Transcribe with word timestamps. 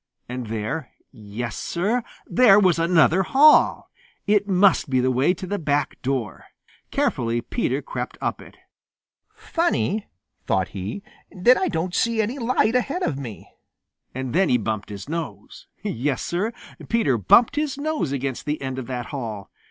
And 0.27 0.47
there 0.47 0.89
yes, 1.11 1.55
Sir, 1.55 2.01
there 2.25 2.57
was 2.59 2.79
another 2.79 3.21
hall! 3.21 3.91
It 4.25 4.47
must 4.47 4.89
be 4.89 4.99
the 4.99 5.11
way 5.11 5.31
to 5.35 5.45
the 5.45 5.59
back 5.59 6.01
door. 6.01 6.45
Carefully 6.89 7.39
Peter 7.39 7.83
crept 7.83 8.17
up 8.19 8.41
it. 8.41 8.57
"Funny," 9.35 10.07
thought 10.47 10.69
he, 10.69 11.03
"that 11.31 11.55
I 11.55 11.67
don't 11.67 11.93
see 11.93 12.19
any 12.19 12.39
light 12.39 12.73
ahead 12.73 13.03
of 13.03 13.19
me." 13.19 13.47
And 14.15 14.33
then 14.33 14.49
he 14.49 14.57
bumped 14.57 14.89
his 14.89 15.07
nose. 15.07 15.67
Yes, 15.83 16.23
Sir, 16.23 16.51
Peter 16.89 17.19
bumped 17.19 17.55
his 17.55 17.77
nose 17.77 18.11
against 18.11 18.47
the 18.47 18.59
end 18.59 18.79
of 18.79 18.87
that 18.87 19.05
hall. 19.13 19.51